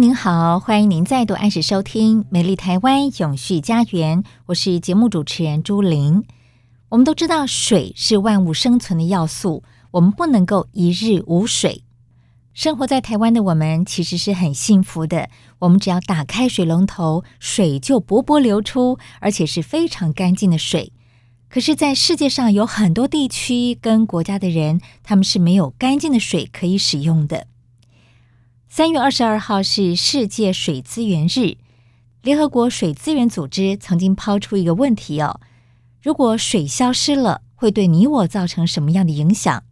[0.00, 6.24] 您好，欢迎您再度按时收听《美丽台湾永续家园》，我是节目主持人朱玲。
[6.88, 11.84] 我们都知道，水是万物生存的要素，我们不能够一日无水。
[12.54, 20.94] 生活在台湾的我们其实是很幸福的，我们只要打开水龙头，水就波波流出，而且是非常干净的水。
[21.50, 27.48] 可是，在世界上有很多地区跟国家的人，他们是没有干净的水可以使用的。
[28.72, 31.56] 三月二十二号是世界水资源日，
[32.22, 35.40] 联合国水资源组织曾经抛出一个问题哦：
[36.00, 39.64] 如果水消失了，会对你我造成什么样的影响？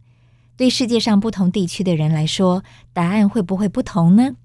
[0.57, 4.35] 对世界上不同地区的人来说，答案会不会不同呢？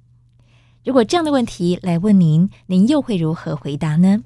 [0.84, 4.22] 如果这样的问题来问您，您又会如何回答呢？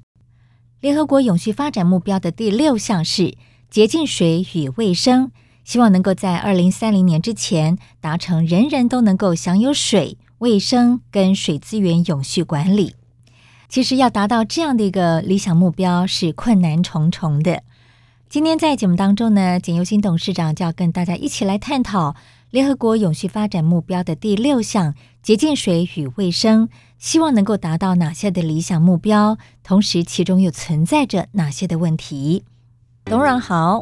[0.79, 3.35] 联合国永续发展目标的第六项是
[3.71, 5.31] 洁净水与卫生。
[5.69, 12.95] 希望能够在二零三零年之前达成人人都能够享有水、卫生跟水资源永续管理。
[13.67, 17.61] 其实要达到这样的一个理想目标是困难重重的。
[18.27, 22.15] 今天在节目当中呢，简尤新董事长就要跟大家一起来探讨
[22.49, 32.43] 联合国永续发展目标的第六项洁净水与卫生，希望能够达到哪些的理想目标，同时其中又存在着哪些的问题。
[33.05, 33.81] 董事长好。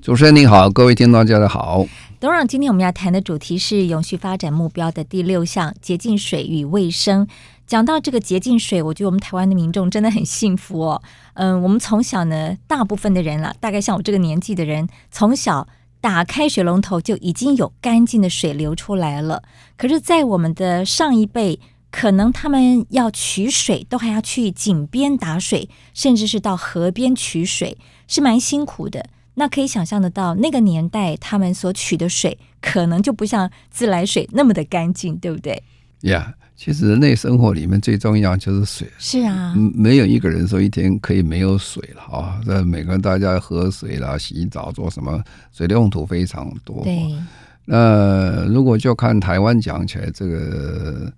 [0.00, 1.84] 主持人你好，各位听众大家好。
[2.20, 7.26] 董事长，今天我们要谈的主题是永续发展目标的第六项洁净水与卫生。
[7.66, 11.02] 讲到这个洁净水，我觉得我们台湾的民众真的很幸福哦。
[11.34, 15.66] 嗯，我们从小呢，大部分的人了，大概像我这个年纪的人，从小
[16.00, 19.42] 打开水龙头就已经有干净的水流出来了。
[19.76, 21.58] 可是，在我们的上一辈，
[21.90, 27.76] 可能他们要取水，都还要去井边打水，甚至是到河边取水，
[28.06, 29.04] 是蛮辛苦的。
[29.38, 35.62] 那可以想象得到，那个年代他们所取的水，可能就不像自来水那么的干净，对不对？
[36.00, 38.90] 呀，yeah, 其实人类生活里面最重要就是水。
[38.98, 42.40] 是啊，没有一个人说一天可以没有水了啊！
[42.44, 45.22] 这每个人大家喝水啦、洗澡做什么，
[45.52, 46.82] 水的用途非常多。
[46.82, 47.16] 对。
[47.64, 51.12] 那如果就看台湾讲起来，这个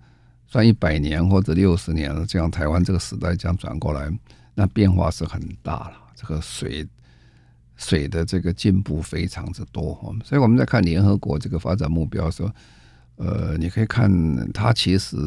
[0.47, 4.07] 算一百年或者六十年了，这样台湾这个时代这样转过来，
[4.53, 5.93] 那变化是很大了。
[6.15, 6.87] 这个水。
[7.83, 12.51] 水的这个进步非常之多，所以我们在看联合国这个发展目标的时候，
[13.15, 14.07] 呃，你可以看
[14.53, 15.17] 它其实，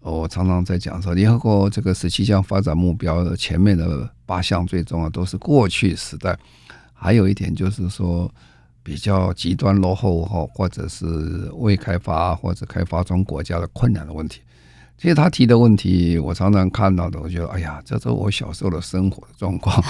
[0.00, 6.36] 我常常在讲说，联合国这个十七项发展目标的前面的八项最重要都是过去时代，
[6.94, 8.32] 还有一点就是说
[8.82, 11.04] 比较极端落后或或者是
[11.54, 14.40] 未开发或者开发中国家的困难的问题。
[14.98, 19.84] 其实他提的问题，我常常看到的，我觉得，哎呀，这是我小时候的生活状况。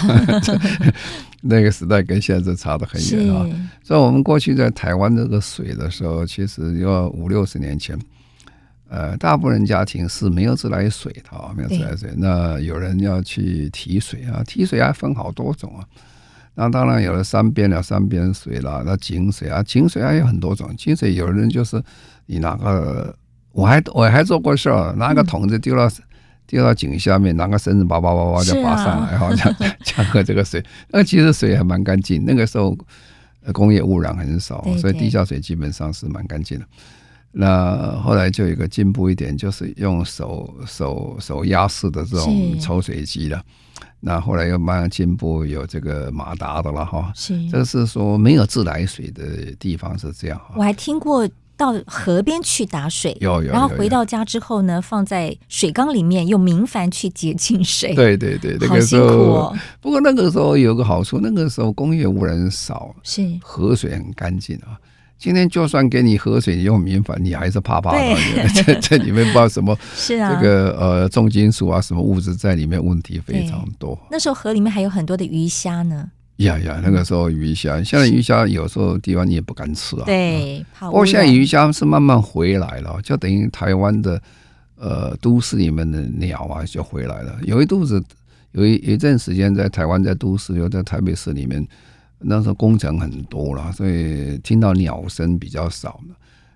[1.40, 3.46] 那个时代跟现在就差得很远啊。
[3.84, 7.96] 所以，我们过去在台湾这个水的时候，其实要五六十年前，
[8.88, 12.12] 呃，大部分家庭是没有自来水的啊，没有自来水。
[12.16, 15.86] 那有人要去提水啊，提水还分好多种啊。
[16.56, 20.68] 那当然有了山边了山边水了，那井水啊，井水还有很多种。
[20.76, 21.80] 井水有人就是
[22.26, 23.16] 你拿个。
[23.56, 25.90] 我还我还做过事儿，拿个桶子丢到
[26.46, 30.62] 丢到井下面，拿个绳子叭叭叭叭就拔上来，然后这样喝这个水。
[30.90, 32.76] 那其实水还蛮干净，那个时候
[33.54, 36.66] 工业污染很少，所以地下水基本上是蛮干净的。
[37.32, 43.42] 那后来就有一个进步一点，就是用手手手压式的这种抽水机了。
[44.00, 47.10] 那后来又慢慢进步，有这个马达的了哈。
[47.14, 49.24] 是，这是说没有自来水的
[49.58, 50.38] 地方是这样。
[50.54, 51.26] 我还听过。
[51.56, 57.94] 到河边去打水，有有，有，然后回到家之后呢，放在水缸里面用明矾去洁净水。
[57.94, 64.76] 对对对，那个时候，哦、不过那个时候有个好处，那个时候工业污染少，是河水很干净啊。
[65.18, 68.16] 今天就算给你河水，你用明矾，你还是怕怕的。
[68.54, 73.98] 这这里面不知道什么，是啊，这个呃重金属啊，什么物质在里面，问题非常多。
[74.10, 76.10] 那时候河里面还有很多的鱼虾呢。
[76.36, 80.02] 呀呀，那个时候鱼虾，现在鱼虾有时候地方你也不敢吃啊。
[80.04, 84.20] 对，不过现在鱼虾是慢慢回来了，就等于台湾的
[84.76, 87.38] 呃都市里面的鸟啊就回来了。
[87.44, 88.02] 有一肚子，
[88.52, 91.66] 有一有一阵时间在台湾在都市，又在台北市里面，
[92.18, 95.98] 那时候工程很多了，所以听到鸟声比较少。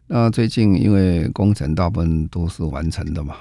[0.06, 3.34] 那最近因为工程大部分都是完成的嘛，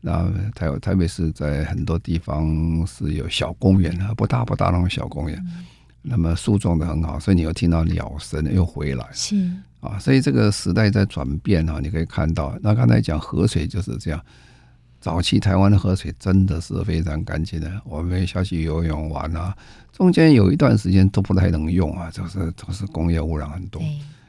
[0.00, 5.38] 那台台北市在很多地方是有小公园啊，不大不大那种小公园。
[5.46, 5.64] 嗯
[6.08, 9.34] 那么树种的很好，所以你又听到鸟声又回来，是
[9.80, 12.56] 啊，所以这个时代在转变啊，你可以看到。
[12.62, 14.20] 那刚才讲河水就是这样，
[15.00, 19.56] 早期台湾的河水真的是非常干净的，我们下去游泳玩啊，
[19.92, 23.82] 中间有一段时间都不太能用啊，就是都是工业污染很多。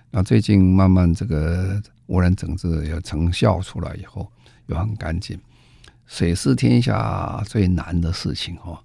[0.10, 4.28] 那最近慢慢这个污染整治有成效出来以后，
[4.66, 5.40] 又很干净。
[6.08, 8.82] 水是天下最难的事情哈。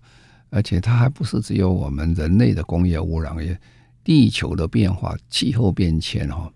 [0.54, 3.58] 而且它还不是只有我们人类的工业污染，也
[4.04, 6.52] 地球的变化、气候变迁哈，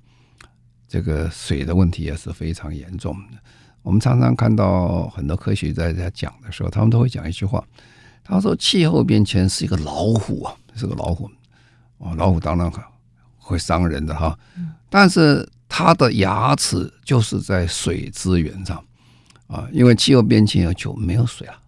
[0.87, 3.39] 这个水的问题也是非常严重的。
[3.81, 7.65] 我们常常看到很多科学家在讲的时候，他们都会讲一句话，
[8.23, 11.31] 他说气候变迁是一个老虎啊，是个老虎
[11.97, 12.71] 哦，老虎当然
[13.39, 14.39] 会伤人的哈，
[14.91, 18.85] 但是它的牙齿就是在水资源上
[19.47, 21.55] 啊，因为气候变迁就没有水了。
[21.55, 21.63] 啊，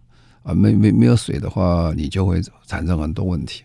[0.53, 3.63] 没没没有水的话，你就会产生很多问题。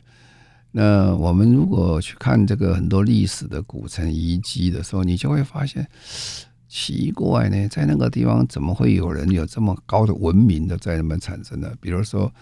[0.72, 5.86] 那我们如果去看这个很多历史的古城遗迹的时候，你就会发现
[6.69, 11.72] 奇怪呢，在那个地方怎么会有人有这么高的文明的在那边产生呢？
[11.81, 12.32] 比如说，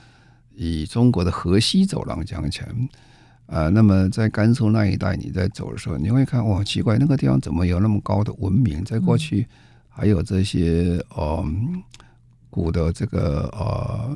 [0.55, 2.69] 以中国的河西走廊讲起来，
[3.47, 8.83] 啊，那么在甘肃那一带你在走的时候，你会看哇，奇怪，那个地方怎么有那么高的文明？
[8.85, 9.47] 在过去
[9.89, 11.83] 还有这些嗯。
[12.55, 14.15] 古的这个呃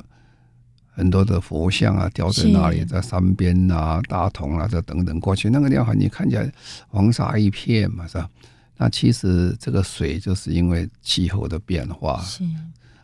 [0.97, 6.51] 很多的佛像啊，雕在那里，在山边啊，大同啊，这等等过去那个地方，你看起来
[6.89, 8.31] 黄沙一片嘛，是吧？
[8.79, 12.19] 那其实这个水就是因为气候的变化。
[12.23, 12.43] 是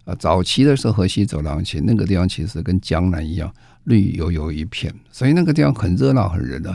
[0.07, 3.55] 啊，早期的时候河西走廊前那个地方其实跟江南一样
[3.85, 6.75] 绿油油一片，所以那个地方很热闹很热闹。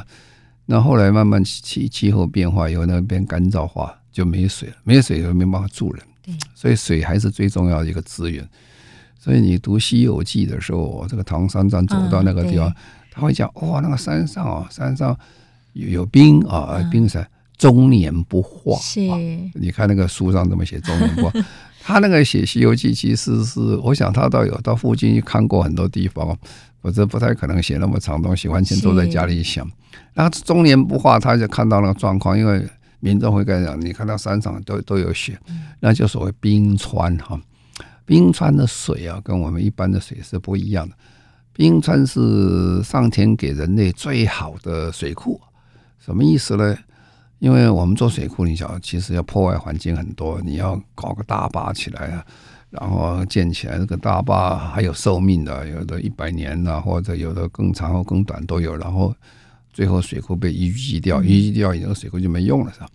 [0.68, 6.04] 那后来慢慢气气候变化以后，那边干燥化就没水了，没水就没办法住人。
[6.54, 8.48] 所以水还是最重要的一个资源。
[9.20, 12.74] 所以你读《西游记》的时候，这个唐三藏走到那个地方，
[13.12, 15.18] 他会讲：哇，那个山上啊，山上
[15.74, 17.28] 有有冰啊，冰山
[17.58, 18.78] 终年不化。
[18.80, 19.02] 是，
[19.54, 21.34] 你看那个书上怎么写终年不化？
[21.82, 26.38] 他那个写《西游记》其实是，我想他倒有到附近去看过很多地方，
[26.82, 29.70] 否则不太可能写那么长东西，完全坐在家里想。
[30.14, 32.68] 然后终年不化，他就看到那个状况，因为。
[33.00, 35.38] 民众会跟你讲，你看到山上都都有雪，
[35.80, 37.40] 那就所谓冰川哈。
[38.08, 40.96] 冰川的水啊，跟我们一般的水是不一样的。
[41.52, 45.40] 冰川是上天给人类最好的水库，
[46.00, 46.76] 什么意思呢？
[47.40, 52.26] 因为我们做水库，你想，其实要破坏环境很多，你要搞个大坝起来啊，
[52.70, 59.14] 然后建起来，这个大坝还有寿命的，有的一百年呐，或者有的更长或更短都有，然后。
[59.74, 62.88] 最后水库被淤积掉，淤积掉以后水库就没用了，是吧？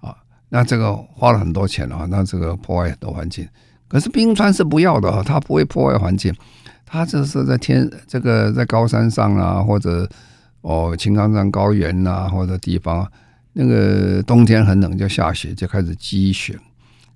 [0.00, 0.16] 啊，
[0.48, 3.46] 那这个花了很多钱啊，那这个破坏很多环境。
[3.92, 6.34] 可是冰川是不要的啊，它不会破坏环境，
[6.86, 10.08] 它这是在天这个在高山上啊，或者
[10.62, 13.06] 哦青冈山高原呐、啊，或者地方，
[13.52, 16.58] 那个冬天很冷就下雪，就开始积雪。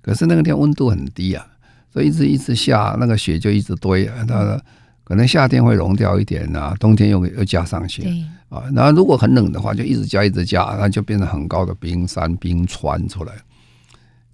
[0.03, 1.43] 可是那个天温度很低啊，
[1.91, 4.61] 所以一直一直下，那个雪就一直堆啊，它。
[5.03, 8.03] 可能夏天会融掉一点啊，冬天又又加上去
[8.49, 8.63] 啊。
[8.73, 13.31] 那如果很冷的话，就一直加一直加，那就变成很高的冰山冰川出来。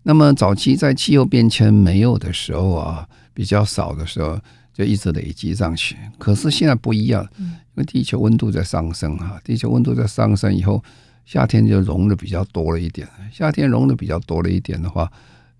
[0.03, 4.39] 那么早期在气候变迁没有的时候啊，比较少的时候，
[4.73, 5.95] 就一直累积上去。
[6.17, 7.45] 可是现在不一样，因
[7.75, 10.83] 为地球温度在上升哈，地球温度在上升以后，
[11.25, 13.07] 夏天就融的比较多了一点。
[13.31, 15.11] 夏天融的比较多了一点的话，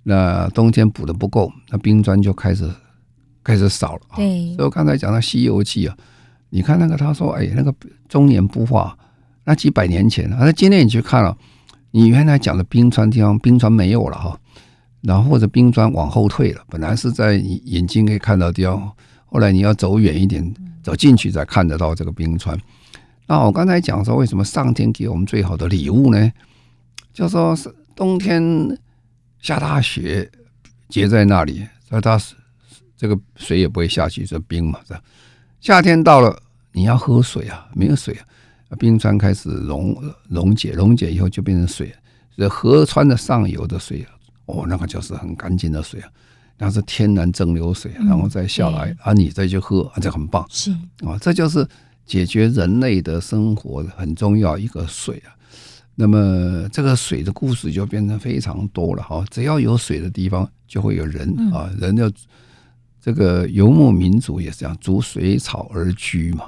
[0.04, 2.70] 那冬天补的不够，那冰川就开始。
[3.46, 5.98] 开始少了啊，对，所以我刚才讲到《西游记》啊，
[6.50, 7.76] 你看那个他说，哎，那个
[8.08, 8.98] 终年不化，
[9.44, 11.38] 那几百年前啊，那今天你去看了，
[11.96, 14.36] 你原来讲的冰川地方，冰川没有了哈，
[15.02, 18.92] 然后或者冰川往后退了，本来是在眼睛可以看到的地方，
[19.28, 22.60] 后来你要走远一点，走进去才看得到这个冰川。
[23.28, 26.32] 那我刚才讲说，为什么上天给我们最好的礼物呢？
[27.14, 28.42] 就说是冬天
[29.40, 30.28] 下大雪
[30.90, 32.36] 结在那里，所以它是。
[32.96, 35.02] 这个水也不会下去，是冰嘛，是吧？
[35.60, 38.24] 夏天到了，你要喝水啊，没有水啊，
[38.76, 39.96] 冰川开始溶
[40.28, 41.94] 溶解，溶解以后就变成水，
[42.36, 44.06] 所以河川的上游的水
[44.46, 46.10] 哦，那个就是很干净的水啊，
[46.58, 50.46] 那是天然蒸馏水，然后再下来、嗯、啊，你再去喝，这很棒。
[50.50, 50.72] 是
[51.06, 51.68] 啊，这就是
[52.06, 55.32] 解决人类的生活很重要一个水啊。
[55.96, 62.12] 那么这个水的故事就变成非常多了哈，只要有水的地方就会有人啊，人要
[63.00, 66.46] 这个游牧民族也是这样，逐水草而居嘛。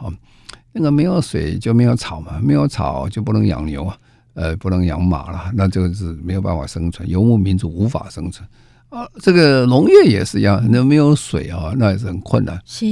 [0.78, 3.98] 那个没有水就没有草嘛，没有草就不能养牛啊，
[4.34, 8.46] 呃，不能养马了，那就是没有办法生存，游牧民族无法生存
[8.90, 9.08] 啊。
[9.22, 12.62] 这个农业也是一样，那没有水啊，那也是很困难。
[12.66, 12.86] 是。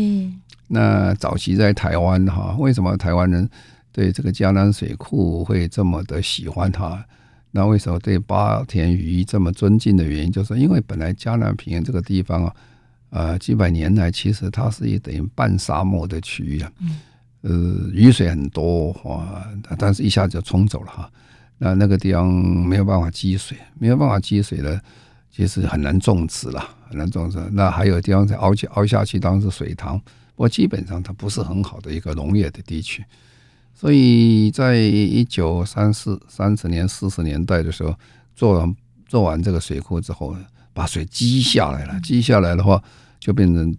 [0.69, 3.49] 那早期在台湾哈，为什么台湾人？
[3.91, 7.05] 对这个江南水库会这么的喜欢它，
[7.51, 12.55] 那为什么对八田鱼这么尊敬的原因，就是因为本来江南平原这个地方啊，
[13.11, 16.71] 呃，几百年来其实它是一等于半沙漠的区域啊，
[17.43, 17.51] 呃，
[17.91, 19.47] 雨水很多啊，
[19.77, 21.11] 但是一下子就冲走了哈，
[21.57, 24.79] 那那个地方没有办法积水，没有办法积水了，
[25.29, 27.37] 其实很难种植了，很难种植。
[27.51, 33.03] 那还有地方在凹下凹下去当是水塘，不过基本上它不是很好的一个农业的地区。
[33.73, 37.93] 所以在一九三四三十年四十年代的时候，
[38.35, 40.33] 做完做完这个水库之后，
[40.71, 42.81] 把水积下来了，积下来的话，
[43.19, 43.75] 就变成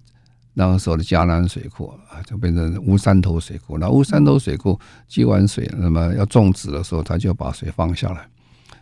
[0.55, 3.77] 那个时候的嘉南水库啊，就变成乌山头水库。
[3.77, 8.27] 那乌山头水库积完水，那么要种植的时候，他就把水放下来，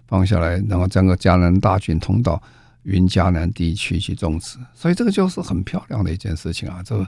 [0.07, 2.41] 放下来，然后整个嘉南大圳通到
[2.83, 4.59] 云嘉南地区去种植。
[4.75, 6.83] 所以这个就是很漂亮的一件事情啊！
[6.85, 7.07] 这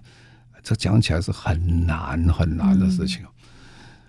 [0.62, 3.22] 这讲起来是很难很难的事情。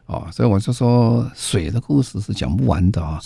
[0.06, 3.20] 哦，所以我就说水的故事是讲不完的啊。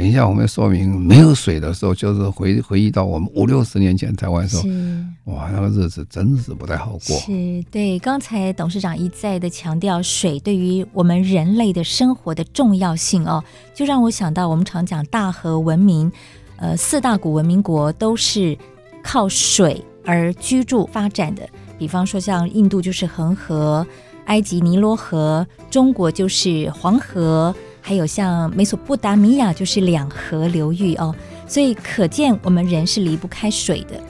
[0.00, 7.16] 是，等一下我们说明没有水的时候，就是回回忆到我们五六十年前台湾的时候，是哇，那个日子真的是不太好过。
[7.18, 16.10] 是对，刚才董事长一再的强调水对于我们人类的生活的重要性哦，就让我想到我们常讲大河文明，
[16.56, 18.56] 呃，四大古文明国都是
[19.02, 23.86] 靠水而居住发展的，比方说像印度就是恒河。
[24.26, 31.14] 埃及尼罗河，中国就是黄河，还有像美索不达米亚就是两河流域哦，
[31.46, 34.00] 所以可见我们人是离不开水的。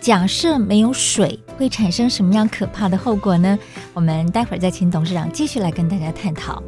[0.00, 3.58] 假设没有水，会产生什么样可怕的后果呢？
[3.92, 6.62] 我们待会儿再请董事长继续来跟大家探讨。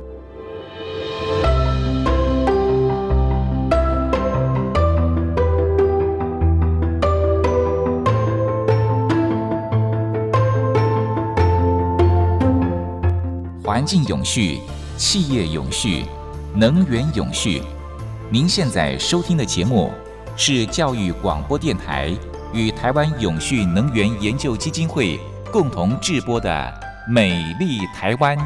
[13.62, 14.59] 环境永续，
[14.97, 16.05] 企业永续，
[16.55, 17.62] 能源永续。
[18.31, 19.93] 您现在收听的节目
[20.37, 22.17] 是教育广播电台
[22.52, 25.21] 与台湾永续能源研究基金会
[25.52, 26.50] 共同制播的
[27.12, 28.37] 《美丽台湾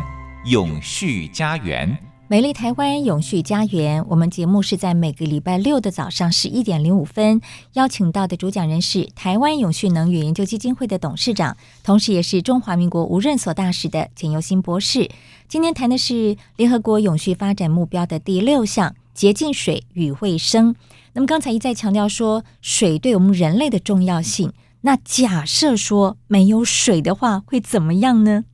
[0.47, 1.89] 永续家园》。
[2.29, 7.43] 美丽台湾永续家园，我们节目是在每个礼拜六的早上十一点零五分
[7.75, 15.11] 邀请到的主讲人是台湾永续能源研究基金会的董事长，同时也是中华民国无任所大使的简尤新博士。
[15.53, 20.75] 今天谈的是联合国永续发展目标的第六项洁净水与卫生。
[21.13, 28.45] 那么刚才一再强调说水对我们人类的重要性，那假设说没有水的话会怎么样呢？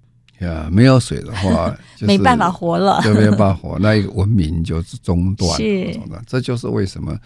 [0.41, 5.57] 呀，没有水的话， 没办法活了，就没有办法活，那一个文明就是中断。
[5.57, 7.17] 是，这就是为什么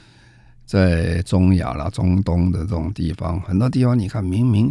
[0.66, 4.70] 在中亚啦、中东的这种地方，很多地方你看，明明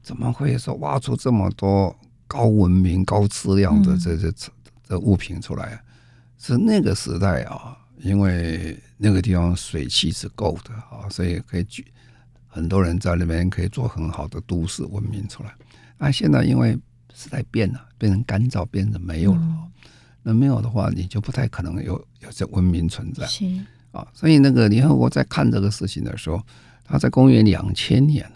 [0.00, 1.92] 怎么会说挖出这么多
[2.32, 4.32] 高文明、高质量的这这
[4.88, 5.78] 这物品出来？
[6.38, 11.84] 是那个时代啊，因为那个地方水汽是够的啊，所以可以举
[12.48, 15.54] 很多人在那边可以做很好的都市文明出来。
[15.98, 16.72] 啊现在因为
[17.12, 19.40] 时代变了，变成干燥，变成没有了。
[19.42, 19.70] 嗯、
[20.22, 23.26] 那没有的话，你就不太可能有有这文明存在。
[23.26, 23.44] 是
[23.90, 26.42] 啊，所以那个联合国在看这个事情的时候，
[26.82, 28.26] 他在公元两千年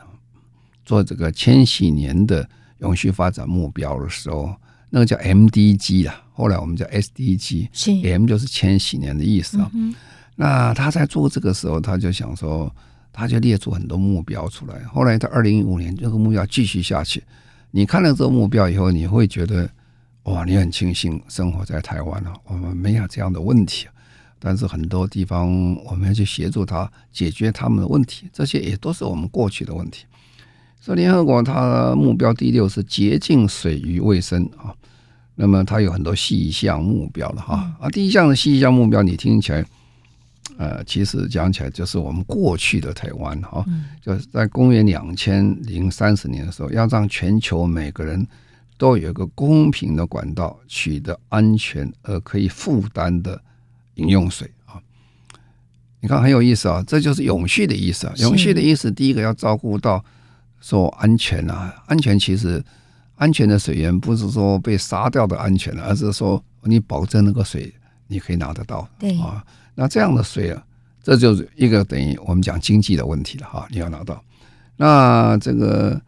[0.85, 2.47] 做这个千禧年的
[2.79, 4.55] 永续发展目标的时候，
[4.91, 9.71] 那个叫 MDG 啊，后来我们叫 SDG，是 M 就是千禧年的意思啊。
[9.75, 9.95] 嗯、
[10.35, 12.75] 那他在做这个时候，他就想说，
[13.13, 14.83] 他就列出很多目标出来。
[14.85, 17.23] 后来到二零一五年，这个目标继续下去。
[17.71, 19.69] 你看了这个目标以后，你会觉得
[20.25, 23.87] 哇，你很庆幸生活在台湾了，我们没有这样的问题。
[24.39, 30.05] 但是很多地方我们要去协助他解决他们的问题，这些也都是我们过去的问题。
[30.87, 34.73] 所以联合国它的目标第六是洁净水与卫生啊，
[35.35, 39.65] 那么它有很多细项目标了哈啊，第一项的细项目标你听起来。
[40.59, 43.65] 呃，其实讲起来就是我们过去的台湾哈，
[44.01, 48.25] 就是在公元两千零三十年的时候，要让全球每个人
[48.79, 53.39] 都有一个公平的管道取得安全而可以负担的
[53.97, 54.81] 饮用水啊。
[56.01, 58.15] 你看很有意思啊，这就是永续的意思啊。
[58.19, 60.03] 永续的意思，第一个要照顾到
[60.67, 62.61] 说安全啊，安全其实
[63.15, 67.73] 安全的水源不是说被杀掉的安全，而是说你保证那个水
[68.09, 68.89] 你可以拿得到。
[68.99, 69.45] 对啊，
[69.77, 70.61] 那这样的水啊，
[71.03, 74.21] 这就是一个等于我们讲经济的问题了哈，你要拿到。
[74.77, 76.01] 那这个。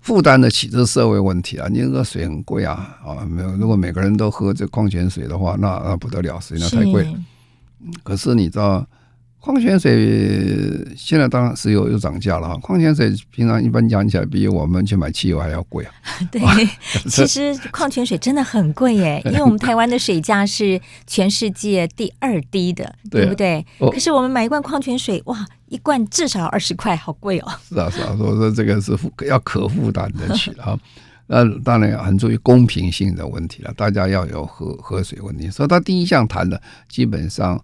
[0.00, 1.68] 负担得起这社会问题啊！
[1.70, 3.26] 你那个水很贵啊啊！
[3.26, 7.12] 没有，如果每个人都喝这矿泉水的话，那那不得了，实际上太贵了。
[8.02, 8.86] 可是你知道，
[9.48, 12.54] 矿泉水现在当然石油又涨价了哈。
[12.58, 15.92] 矿泉水平常一般讲起来，比我们去买汽油还要贵啊。
[16.30, 16.38] 对，
[17.08, 23.64] 其实矿泉水真的很贵耶， 因为我们台湾的水价是全世界第二低的，对不对？
[23.90, 25.46] 可是我们买一罐矿泉水，哇！
[25.68, 27.48] 一罐至少二十块，好贵哦！
[27.66, 28.94] 是啊，是啊，所以说这个是
[29.26, 30.78] 要可负担得起啊。
[31.26, 35.48] 那当然很注意公平性的问题了，大家要有喝喝水问题。
[35.50, 37.58] 所以他第一项谈的基本上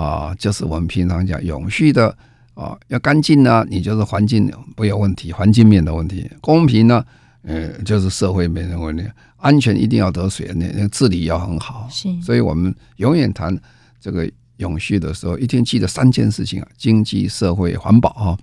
[0.00, 2.16] 啊，就是我们平常讲永续的
[2.54, 7.04] 啊，要干净呢，你就是环境不有问题，环境面的问题；公平呢，
[7.42, 9.04] 呃，就是社会面的问题；
[9.38, 11.88] 安全一定要得水，那那治理要很好。
[11.90, 13.58] 是，所以我们永远谈
[14.00, 14.30] 这个。
[14.58, 18.36] 永续的时候，一定记得三件事情啊：经济、社会、环保啊，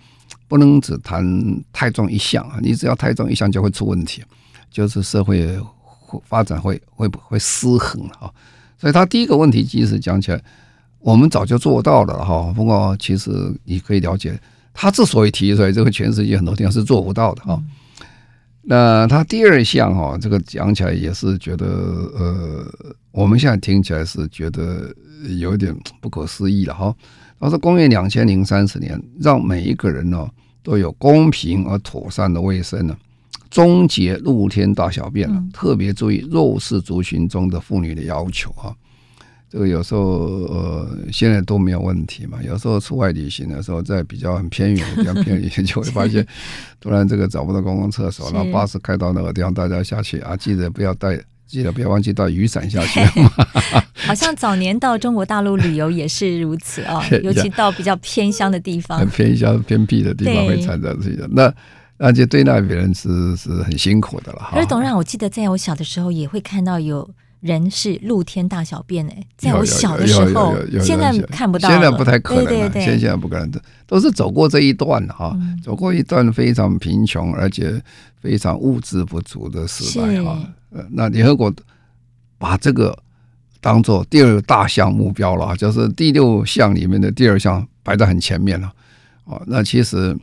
[0.47, 1.21] 不能只谈
[1.73, 2.57] 太重一项啊。
[2.61, 4.23] 你只要太重一项，就会出问题，
[4.71, 5.59] 就是社会
[6.23, 8.31] 发展会会不会失衡啊？
[8.79, 10.41] 所以，他第一个问题，其实讲起来，
[11.05, 12.51] 我们早就做到了哈。
[12.55, 13.29] 不过，其实
[13.63, 14.39] 你可以了解，
[14.73, 17.61] 他之所以提出来，这个全世界很多地方是做不到的哈。
[18.63, 21.65] 那他第二项哈，这个讲起来也是觉得
[22.17, 22.65] 呃，
[23.11, 24.91] 我们现在听起来是觉得。
[25.39, 26.93] 有点不可思议了哈！
[27.39, 30.29] 他说，公元两千零三十年，让每一个人呢
[30.61, 32.95] 都有公平而妥善的卫生呢，
[33.49, 38.69] 终结露天大小便了，特别注意弱势族群中的妇女的要求啊。
[39.49, 42.39] 这个有时候呃，现在都没有问题嘛。
[42.43, 46.25] 有时候出外旅行的时候，在比较很偏远、 比较偏远，就会发现
[46.81, 51.19] 突然这个找不到公共厕所，然后巴士开到那个地方，大家下去啊，记得 不要带。
[51.47, 52.99] 记得不要忘记带雨伞下去。
[54.07, 61.29] 好像早年到中国大陆旅游也是如此啊、哦，尤其到比较偏乡的地方，很偏乡偏僻的地方会产生这个。
[61.31, 61.53] 那
[61.97, 64.49] 而且对那边人是是很辛苦的了。
[64.51, 67.07] 可是董事长，我记得在我小的时候也会看到有
[67.41, 72.49] 人是露天大小便诶，在我小的时候，现在看不到，现在不太可能了。
[72.49, 77.79] 对对对，现在不可能的，都是走过这一段哈，嗯、走过一段非常贫穷而且
[78.19, 80.37] 非常物质不足的时代哈。
[80.91, 81.53] 那联合国
[82.37, 82.97] 把这个
[83.61, 88.71] 当做第二大项目标了，就是第六项里面的第二项摆在很前面了。
[89.25, 90.17] 哦，那其实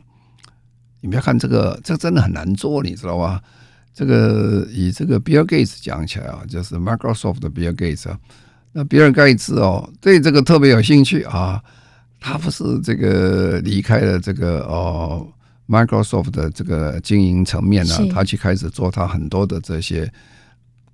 [1.01, 3.41] 你不要看这个，这真的很难做，你知道吧？
[3.93, 8.09] 这个以这个比尔盖茨讲起来啊，就是 Microsoft 的比尔盖茨。
[8.71, 11.61] 那比尔盖茨哦，对这个特别有兴趣啊。
[12.19, 15.27] 他不是这个离开了这个哦
[15.67, 20.11] Microsoft 的这个经营层面呢，他去开始做他很多的这些。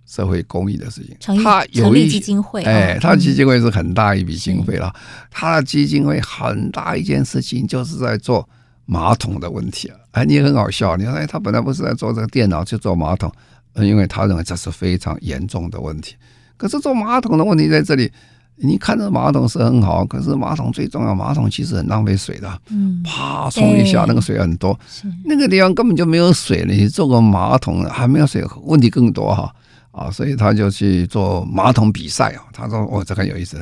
[0.09, 4.91] 社会公益的事情，他有一基金会，哎，他基金会是很大一笔经费了。
[5.29, 8.49] 他的基金会很大一件事情就是在做
[8.91, 9.95] 马桶的问题啊！
[10.13, 13.31] 哎，你很好笑，你说哎，他本来不是在做这个电脑，去做马桶，
[13.75, 16.15] 因为他认为这是非常严重的问题。
[16.57, 18.11] 可是做马桶的问题在这里，
[18.55, 22.61] 你看着马桶是很好，可是马桶最重要，马桶其实很浪费水的。
[22.69, 24.77] 嗯，啪冲一下，那个水很多，
[25.23, 26.73] 那个地方根本就没有水了。
[26.73, 29.53] 你做个马桶还没有水，问题更多哈。
[29.91, 32.41] 啊，所以他就去做马桶比赛啊。
[32.51, 33.57] 他说：“哦，这个有意思，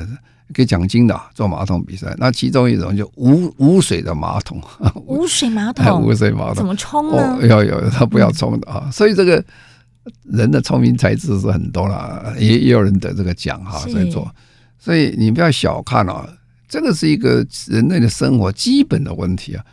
[0.54, 2.14] 给奖金的做马桶比赛。
[2.18, 4.62] 那其中一种就无无水的马桶，
[5.06, 7.38] 无水马桶，无水马桶怎么冲呢？
[7.40, 8.82] 哦、要有他不要冲的啊。
[8.84, 9.44] 嗯、所以这个
[10.24, 14.30] 人的聪明才智是很多了，也也有人得这个奖哈，在做。
[14.78, 16.26] 所以你不要小看啊，
[16.68, 19.64] 这个是一个人类的生活基本的问题啊。”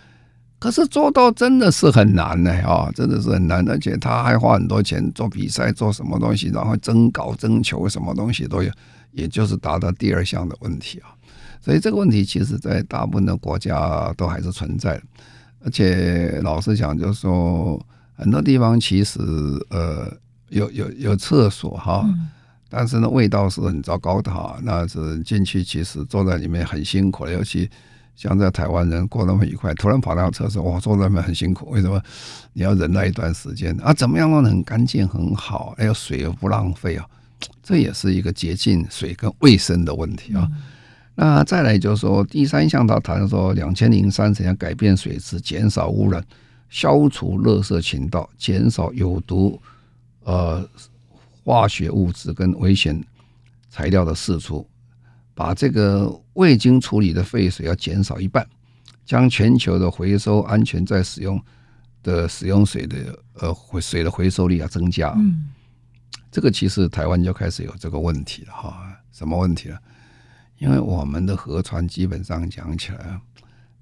[0.58, 8.72] 可是做到真的是很难呢，啊，真的是很难，而且他还花很多钱做比赛，做什么东西，然后征稿、征求什么东西都有，
[9.16, 11.10] 也就是达到第二项的问题啊。
[11.62, 15.04] 所以这个问题其实在大部分的国家都还是存在的，
[15.64, 19.20] 而且老实讲，就是说很多地方其实
[19.70, 20.12] 呃
[20.50, 22.08] 有有有厕所哈，
[22.70, 27.70] 但是呢味道是很糟糕的哈，那是进去其实坐在里面很辛苦，尤其。
[28.18, 31.70] 像在台湾人过那么愉快，突然跑到厕所，哇，坐在那边很辛苦。
[31.72, 32.02] 为什么？
[32.54, 33.92] 你要忍耐一段时间啊？
[33.94, 35.76] 怎么样弄得很干净很好？
[35.78, 37.06] 还有水又不浪费啊？
[37.62, 40.48] 这也是一个洁净水跟卫生的问题啊。
[40.52, 40.64] 嗯、
[41.16, 46.24] 那再来就是说，第三项他谈说，两千零三十年改变水质，减少污染，
[46.70, 49.62] 消除垃圾倾倒，减少有毒
[50.24, 50.68] 呃
[51.44, 53.04] 化学物质跟危险
[53.70, 54.68] 材料的释出。
[55.38, 58.48] 把这个未经处理的废水要减少一半，
[59.06, 61.38] 将全球的回收安全再使用
[62.02, 65.14] 的使用水的呃回水的回收率要增加。
[65.18, 65.50] 嗯，
[66.32, 68.82] 这个其实台湾就开始有这个问题了哈。
[69.12, 69.78] 什么问题呢？
[70.58, 73.20] 因为我们的河川基本上讲起来，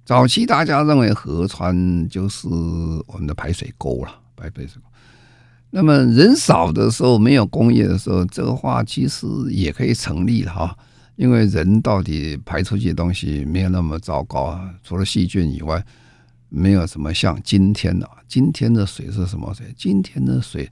[0.05, 4.87] 早期大家认为河川就是我们的排水沟了，排排水沟。
[5.69, 10.77] 那么人少的时候，没有工业的时候，这个话其实也可以成立的哈。
[11.15, 15.83] 因为人到底排出去的东西没有那么糟糕啊，除了细菌以外，
[16.49, 18.09] 没有什么像今天的。
[18.27, 19.73] 今天的水是什么水？
[19.77, 20.71] 今天的水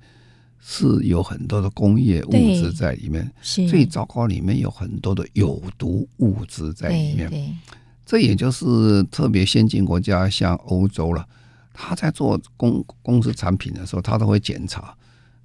[0.61, 7.57] 是有很多的工业物质在里面，最糟糕里面有很多的有毒物质在里面。
[8.05, 11.25] 这也就是特别先进国家，像欧洲了。
[11.73, 14.93] 他在做公公司产品的时候，他都会检查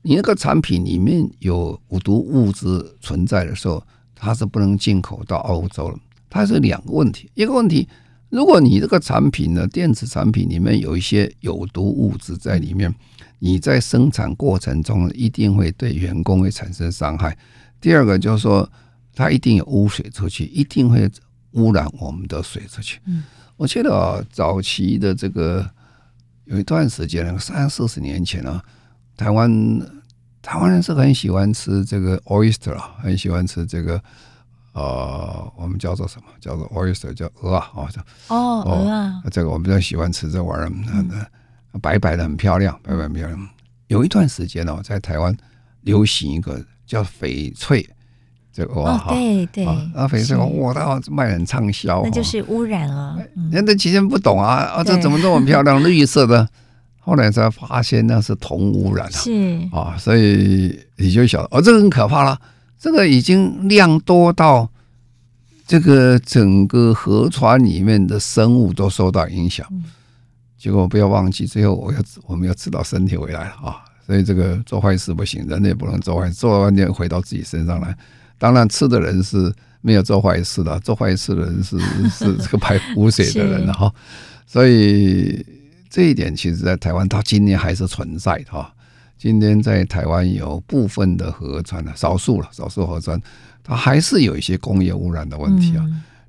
[0.02, 3.82] 你那个产品里面有无毒物质存在的时候，
[4.14, 5.98] 它是不能进口到欧洲了。
[6.28, 7.88] 它是两个问题，一个问题，
[8.28, 12.92] 如果你这个产品的电子产品里面有一些有毒物质在里面，
[13.38, 17.36] 你在生产过程中一定会对员工会产生伤害。
[17.80, 18.70] 第二个就是说，
[19.14, 21.10] 它一定有污水出去，一定会
[21.52, 23.00] 污染我们的水出去。
[23.06, 23.24] 嗯
[23.56, 25.68] 我记得早期的这个。
[26.44, 28.62] 有一段时间，三四十年前啊，
[29.16, 29.50] 台湾
[30.40, 34.00] 台湾人是很喜欢吃这个 oyster 啊，很喜欢吃这个
[34.72, 36.26] 呃，我们叫做什么？
[36.40, 37.88] 叫做 oyster，叫鹅啊，哦，
[38.28, 41.10] 哦，鹅啊，这个我们比较喜欢吃这玩意儿，嗯，
[41.80, 43.48] 白白的很漂亮，白白很漂亮。
[43.88, 45.36] 有一段时间呢，在台湾
[45.82, 47.88] 流行一个叫翡翠。
[48.52, 53.18] 这个哇，对对，啊，翡翠哇，它卖很畅销，那就是污染啊。
[53.52, 56.48] 人家其实不懂啊，啊，这怎么这么漂亮，绿色的？
[56.98, 62.40] 后来才发现那是铜污染啊，是啊，所以你就晓得，哦，这个很可怕了，
[62.80, 64.68] 这个已经量多到
[65.66, 69.66] 这个整个河川里面的生物都受到影响。
[70.58, 77.96] 结果不要忘记，最后我要我们要吃到身体回来了啊，所以这个做坏事不行，人类不能做坏事，做完就回到自己身上来。
[78.38, 81.78] 当然，吃的人是没有做坏事的，做坏事的人是
[82.10, 83.92] 是这个排污水的人哈。
[84.46, 85.44] 所以
[85.88, 88.72] 这一点其实，在台湾到今天还是存在的哈。
[89.18, 93.20] 今天在台湾有部分的河川呢，少数了，少数河川，
[93.64, 95.84] 它还是有一些工业污染的问题啊。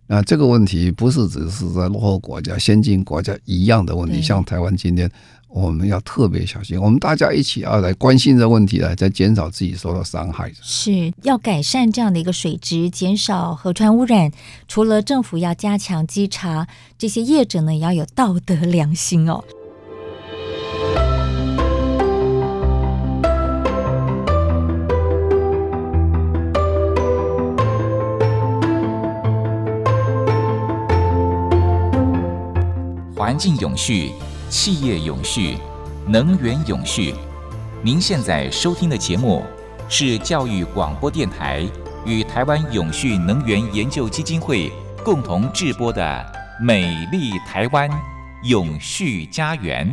[0.08, 5.10] 那这个问题不是只是在落后国家、先进国家一样的问题，像台湾今天。
[5.50, 10.52] 我们要特别小心，我们大家一起要来关心这问题来，在减少自己受到伤害。
[10.62, 14.30] 是要改善这样的一个水质，减少河川污染。
[14.68, 16.68] 除了政府要加强稽查，
[16.98, 19.42] 这些业者呢也要有道德良心哦。
[33.18, 34.12] 环境永续。
[34.48, 35.58] 企业永续，
[36.08, 37.14] 能源永续。
[37.84, 39.44] 您现在收听的节目
[39.90, 41.68] 是教育广播电台
[42.06, 44.72] 与台湾永续能源研究基金会
[45.04, 46.02] 共同制播的
[46.64, 47.90] 《美丽台湾
[48.44, 49.86] 永续家园》。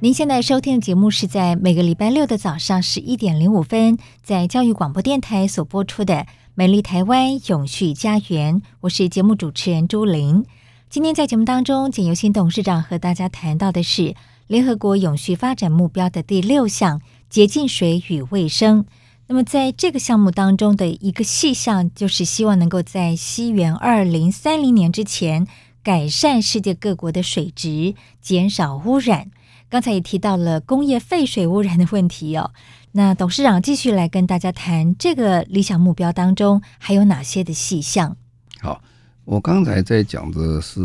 [0.00, 6.14] 您现在收听的节目是在每个礼拜六的早上十一点零五分，在教育广播电台所播出的
[6.56, 8.56] 《美丽台湾永续家园》。
[8.80, 10.44] 我是节目主持人朱玲。
[10.90, 14.14] 今天在节目当中，简尤新董事长和大家谈到的是
[14.46, 18.86] 联合国永续发展目标的第六项“洁净水与卫生”。
[19.28, 25.46] 那么，在这个项目当中的一个细项，就是希望能够在西元二零三零年之前
[25.82, 29.30] 改善世界各国的水质，减少污染。
[29.68, 32.52] 刚才也提到了工业废水污染的问题哦。
[32.92, 38.16] 那董事长继续来跟大家谈这个理想目标当中还有哪些的细项？
[38.62, 38.80] 好。
[39.28, 40.80] 我刚才在讲的是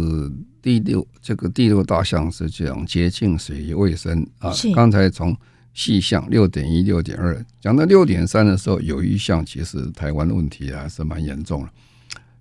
[0.62, 4.52] 第六，这个第六大项是讲洁净水与卫生啊。
[4.76, 5.34] 刚才从
[5.74, 11.70] 细项六点一、六点二讲到六点三的时候，有一项其实台湾的问题还是蛮严重的，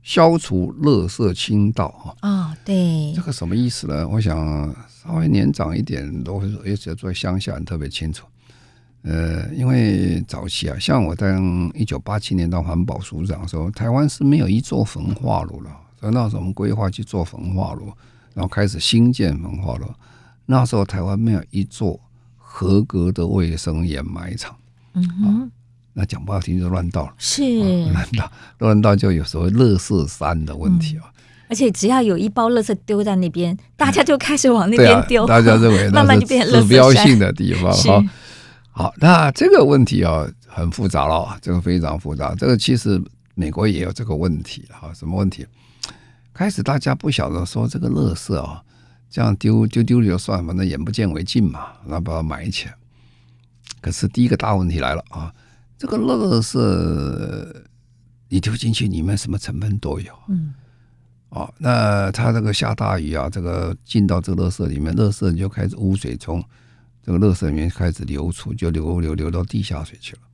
[0.03, 1.87] 消除垃圾倾倒
[2.21, 2.29] 啊。
[2.29, 4.09] 啊，对，这个什么意思呢？
[4.09, 8.27] 我想稍微年长一点都会说，而且在乡下人特别清楚。
[9.03, 15.71] 呃，因为早期啊，像我当一九八七年当环保署长的时候，台湾是没有一座焚化炉了。
[16.11, 17.93] 那时候我们规划去做焚化炉，
[18.35, 19.87] 然后开始新建焚化炉。
[20.47, 22.01] 那时候台湾没有一座
[22.37, 24.57] 合格的卫生掩埋场。
[24.95, 25.51] 嗯哼，
[25.93, 27.15] 那讲不好听就乱倒了。
[27.19, 27.43] 是
[27.93, 31.05] 乱倒，乱倒就有所谓乐色山的问题啊。
[31.49, 35.27] 而且只要有一包垃圾丢在那边，大家就开始往那边丢。
[35.27, 37.73] 大家认为慢慢就变成指标性的地方。
[37.73, 38.05] 好，
[38.71, 42.35] 好，那这个问题啊很复杂了，这个非常复杂。
[42.35, 43.01] 这个其实。
[43.35, 45.47] 美国也有这个问题哈，什么问题？
[46.35, 48.63] 开始大家不晓得说这个垃圾啊，
[49.11, 52.75] 这样丢丢丢就算，反正眼不见为净嘛，然后把它埋起来。
[53.81, 55.33] 可是第一个大问题来了啊，
[55.77, 57.63] 这个垃圾
[58.29, 60.13] 你丢进去，里面什么成分都有。
[60.29, 60.55] 嗯。
[61.29, 66.45] 哦，那它这个下大雨啊，这个进到这个垃圾里面，垃圾就开始污水从
[67.03, 70.32] 这个垃圾里面开始流出，就流流流到地下水去了啊。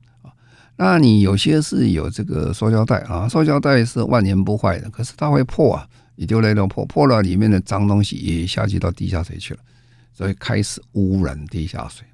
[0.79, 9.59] 那你有些是有这个塑胶袋啊，塑胶袋是万年不坏的，可是它会破啊，你丢了一破，破了里面的脏东西也下去到地下水去了，
[10.13, 12.07] 所以开始污染地下水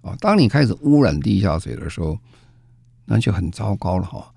[0.00, 0.16] 啊。
[0.18, 2.18] 当你开始污染地下水的时候，
[3.04, 4.32] 那就很糟糕了哈。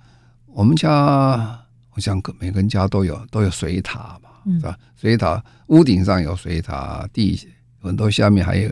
[0.47, 1.57] 我们家。
[1.99, 4.77] 像个每个人家都有都有水塔嘛，是吧？
[4.95, 7.37] 水塔屋顶上有水塔，地
[7.81, 8.71] 很多下面还有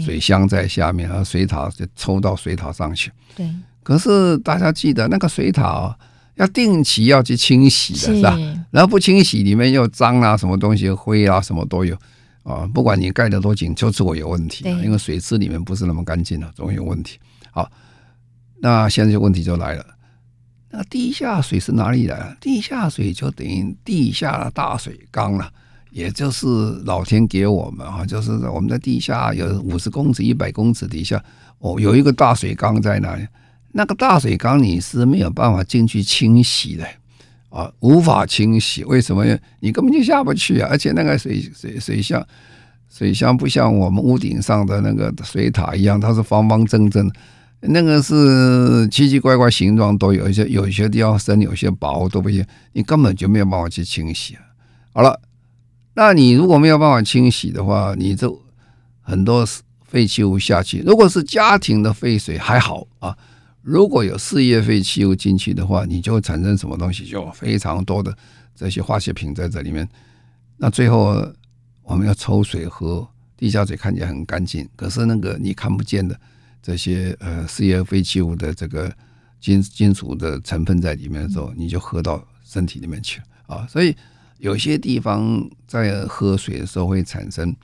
[0.00, 3.10] 水箱在下面，然后水塔就抽到水塔上去。
[3.34, 3.52] 对。
[3.88, 5.96] 可是大家记得那个水塔
[6.34, 8.38] 要定期要去清洗的是吧？
[8.70, 11.96] 然后不清洗里面又脏啊，什么东西灰啊，什么都有
[12.42, 12.68] 啊。
[12.74, 14.68] 不管你盖得多紧，就是会有问题。
[14.84, 17.18] 因为水池里面不是那么干净的，总有问题。
[17.50, 17.66] 好，
[18.60, 19.86] 那现在就问题就来了。
[20.70, 22.36] 那地下水是哪里来？
[22.42, 25.50] 地下水就等于地下的大水缸了，
[25.92, 26.46] 也就是
[26.84, 31.24] 老天给我们啊，就是我们在地下有五十公尺、一百公尺底下，
[31.60, 33.26] 哦，有一个大水缸在那里。
[33.72, 36.86] 那个大水缸你是没有办法进去清洗的
[37.50, 38.84] 啊，无法清洗。
[38.84, 39.24] 为什么？
[39.60, 40.68] 你根本就下不去啊！
[40.70, 42.26] 而且那个水水水箱
[42.88, 47.10] 水箱不像我们屋顶上的那个水塔一样，它是方方正正。
[47.60, 54.36] 那个是奇奇怪怪形状都有一些，有一些地方深，有些薄都不行，你根本就没有办法去清洗。
[54.92, 55.20] 好了，
[55.94, 58.40] 那你如果没有办法清洗的话，你就
[59.00, 59.44] 很多
[59.84, 60.84] 废弃物下去。
[60.86, 63.16] 如果是家庭的废水还好啊，
[63.68, 67.04] 如果有事业废弃物进去的话，你就会产生什么东西？
[67.04, 68.16] 就非常多的
[68.54, 69.86] 这些化学品在这里面。
[70.56, 71.22] 那最后
[71.82, 76.18] 我们要抽水喝，地下水看起来很干净，可是那个你看不见的。
[76.62, 78.90] 这些呃，事业废弃物的这个
[79.38, 83.66] 金金属的成分在里面的时候，你就喝到身体里面去了啊。
[83.68, 83.94] 所以
[84.38, 87.54] 有些地方在喝水的时候会产生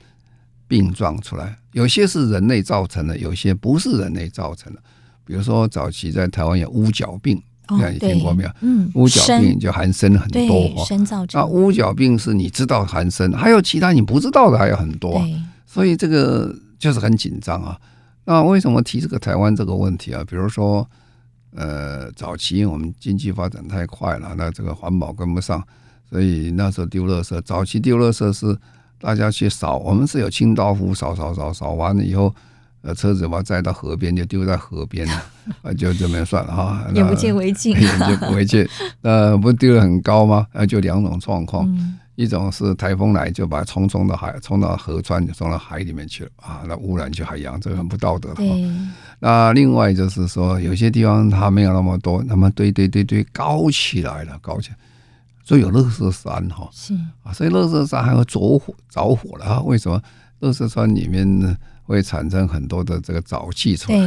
[0.67, 4.83] 病状出来，有些是人类造成的，有些不是人类造成的。
[5.25, 8.49] 比如说早期在台湾有乌脚病，你看你听过没有？
[8.61, 10.85] 嗯，乌脚病就寒生很多哈。
[10.85, 11.41] 砷造成。
[11.41, 15.21] 那乌脚病是你知道寒生，还有其他你不知道的还有很多，
[15.65, 17.77] 所以这个就是很紧张啊。
[18.23, 20.23] 那为什么提这个台湾这个问题啊？
[20.27, 20.87] 比如说，
[21.55, 25.63] 呃，早期我们经济发展太快了，那这个环保跟不上，
[26.09, 27.39] 所以那时候丢垃圾。
[27.41, 28.57] 早期丢垃圾是
[28.99, 32.33] 大家去扫，我们是有清道夫扫扫扫扫完了以后，
[32.85, 35.23] 呃，车子把它载到河边就丢在河边了，
[35.63, 36.85] 啊，就这么算了哈。
[36.93, 38.65] 眼不见为净， 眼见不为净。
[39.01, 40.45] 那，不丢得很高吗？
[40.53, 41.65] 啊，就两种状况。
[41.67, 46.63] 嗯一种是台风来就把它冲冲到海，冲到河川，冲到海里面去了啊！
[46.65, 48.41] 那污染去海洋，这个很不道德的。
[49.19, 54.77] 那另外就是说，有些地方它没有那么多，那么堆堆堆堆高起来了，高起来，
[55.43, 56.69] 所以有乐色山哈。
[56.71, 59.61] 是啊，所以乐色山还会着火着火了啊？
[59.63, 60.01] 为什么？
[60.39, 61.53] 乐色山里面呢
[61.85, 63.97] 会产生很多的这个沼气出来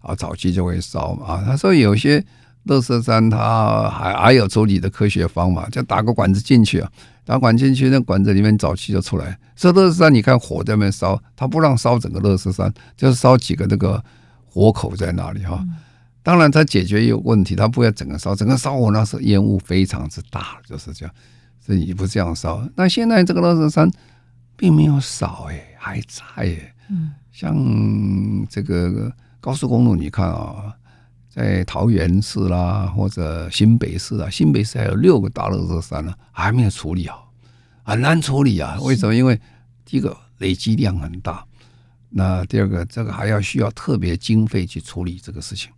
[0.00, 1.44] 啊，沼气就会烧嘛啊。
[1.44, 2.24] 他说有些
[2.64, 6.90] 乐色山它还还有处理的科学方法，就打个管子进去啊。
[7.24, 9.38] 打管进去，那管子里面沼气就出来。
[9.54, 14.02] 所以垃圾山，你看火在那边烧，它不让烧整个乐色山，就是烧几个那个
[14.44, 15.64] 火口在那里哈。
[16.24, 21.14] 当然，它解决有问题，它不要整个烧，整个烧火那是烟雾非常之大，就是这样。
[21.60, 22.60] 所以你不这样烧。
[22.74, 23.88] 那现在这个乐色山
[24.56, 26.74] 并没有少哎，还在哎。
[26.90, 27.56] 嗯，像
[28.48, 30.72] 这个高速公路，你看啊。
[31.34, 37.32] 在桃园市啦，或者新北市啊，新北市还有六个大乐色山呢，还没有处理好，
[37.84, 38.78] 很难处理啊。
[38.82, 39.14] 为什么？
[39.14, 39.40] 因为
[39.86, 41.42] 第一个累积量很大，
[42.10, 45.72] 那第二个这个还要需要特别经费去处理这个事情，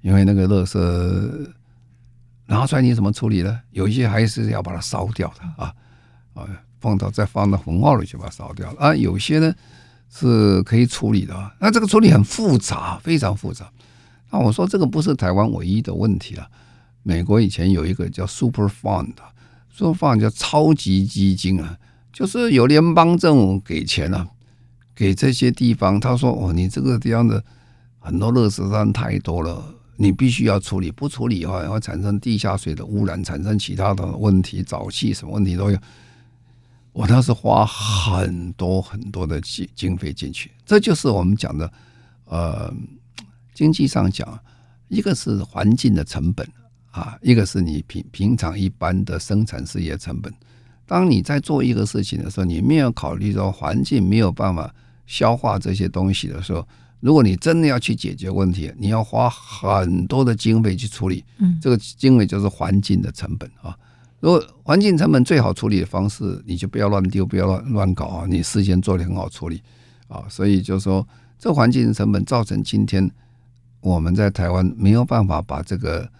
[0.00, 1.54] 因为那个乐色
[2.46, 3.60] 拿出来你怎么处理呢？
[3.72, 5.74] 有一些还是要把它烧掉的啊
[6.32, 6.48] 啊，
[6.80, 8.94] 放到再放到焚化炉去把它烧掉啊。
[8.96, 9.54] 有些呢
[10.10, 13.70] 是可以处理的，那这个处理很复杂，非常复杂。
[14.30, 16.46] 那我说这个不是台湾唯一的问题了。
[17.02, 21.78] 美国以前有一个叫 Super Fund，Super Fund 叫超级基金啊，
[22.12, 24.26] 就是有联邦政府给钱啊，
[24.94, 25.98] 给这些地方。
[25.98, 27.42] 他说：“哦，你这个地方的
[27.98, 29.64] 很多垃圾山太多了，
[29.96, 35.78] 你必须要处理，不处理的话会产生地下水的污染，产生其他的问题，沼气什么问题都有。”
[36.98, 41.72] 我当时花很多很多的经经费进去，这就是我们讲的
[42.24, 42.74] 呃。
[43.54, 44.38] 经济上讲，
[44.86, 46.48] 一个是环境的成本
[46.92, 50.32] 啊，一个是你平平常一般的生产事业成本。
[50.86, 54.72] 当你在做一个事情的时候，你没有考虑到环境没有办法
[55.06, 56.64] 消化这些东西的时候，
[57.00, 61.24] 如果你真的要去解决问题，你要花很多的经费去处理。
[61.38, 63.76] 嗯，这个经费就是环境的成本啊。
[64.20, 68.26] 如果环境成本最好处理的方式，你就不要乱丢，不要乱乱搞啊！
[68.28, 69.62] 你事先做的很好处理
[70.08, 70.24] 啊。
[70.28, 71.06] 所以就说，
[71.38, 73.08] 这环境成本造成今天
[73.80, 76.10] 我们在台湾没有办法把这个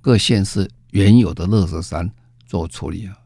[0.00, 2.08] 各县市原有的垃圾山
[2.46, 3.18] 做处理啊。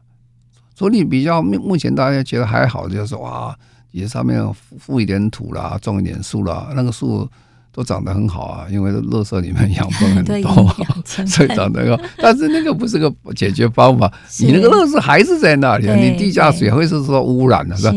[0.75, 3.57] 处理比较目目前大家觉得还好，就是哇，
[3.91, 4.41] 也上面
[4.79, 7.29] 覆一点土啦，种一点树啦，那个树
[7.77, 12.03] 都长得很好啊，因为垃圾里面养分很多， 所以长得很好。
[12.17, 17.93] 但是那个不是个解决方法，你那个垃圾还是在那里，你地下水会是受污染的，是吧？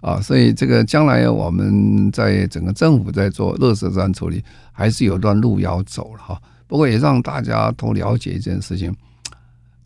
[0.00, 6.36] 啊，所以这个将来我们在整个政府在做垃圾站处理，还是有段路要走了哈。
[6.66, 8.92] 不过也让大家都了解一件事情。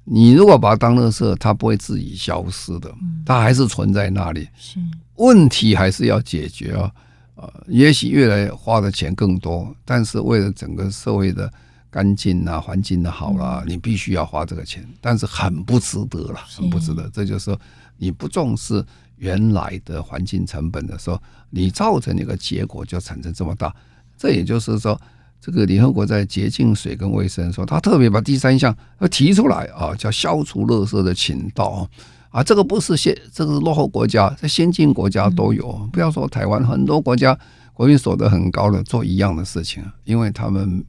[0.05, 2.91] 你如果把它当垃圾，它不会自己消失的，
[3.27, 4.49] 它还是存在那里。
[4.57, 4.79] 是
[5.17, 6.91] 问题还是要解决啊！
[7.37, 11.53] 呃，也许越来花的钱更多，但是为了整个社会的
[11.91, 17.09] 干净啊、环境的好啦，你必须要花这个钱，但是很不值得了，很不值得。
[17.13, 17.61] 这就是说，
[17.97, 18.85] 你不重视
[19.17, 21.21] 原来的环境成本的时候，
[21.51, 23.75] 你造成一个结果就产生这么大。
[24.17, 25.01] 这也就是说。
[25.47, 31.87] 这个联合国在洁净水跟卫生说，他特别把第三项要提出来啊，叫消除垃圾的倾倒
[32.35, 37.39] 啊，这个不是先，这个是落后国家，在先进国家都有，不要说台湾，很多国家
[37.73, 40.85] 国民所得很高的做一样的事情，因为他们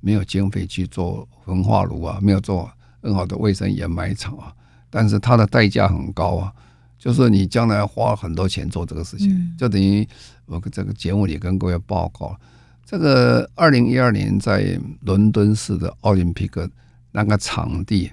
[0.00, 2.68] 没有经费去做焚化炉啊，没有做
[3.00, 4.52] 很好的卫生掩埋场啊，
[4.90, 6.52] 但是它的代价很高啊，
[6.98, 10.04] 就是你将来要花很多钱做这个事情，就等于
[10.46, 12.36] 我这个节目里跟各位报告。
[12.84, 16.68] 这个二零一二年在伦敦市的奥林匹克
[17.12, 18.10] 那个场地，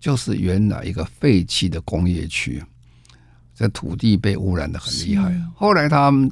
[0.00, 2.62] 就是原来一个废弃的工业区，
[3.54, 5.34] 这土地被污染的很厉害。
[5.54, 6.30] 后来他们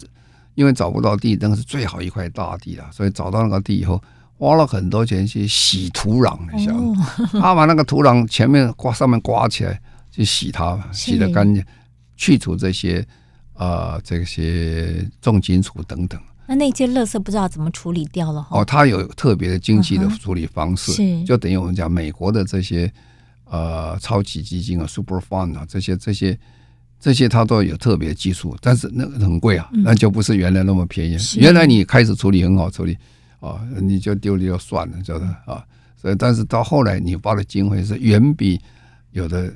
[0.54, 4.02] 因为找不到地，那个是最好一块大地了，所以找到那个地以后，
[4.38, 6.94] 花了很多钱去洗土壤，你想，
[7.40, 11.64] 他把那个土壤前面刮上面刮起来，去洗它，洗得干净，
[12.16, 13.00] 去除这些
[13.54, 16.20] 啊、呃、这些重金属等等。
[16.46, 21.24] 那那些垃圾不知道怎么处理掉了哦，它有特别的经济的处理方式，是。
[21.24, 22.90] 就等于我们讲美国的这些
[23.46, 26.38] 呃超级基金啊，Super Fund 啊，这些这些
[27.00, 31.16] 这些它都有特别技术，但是那个很贵啊，那就不是原来那么便宜。
[31.36, 32.96] 原来你开始处理很好处理
[33.40, 35.64] 啊，你就丢了就算了，就是啊，
[36.00, 38.60] 所以但是到后来你花的经费是远比
[39.12, 39.52] 有的。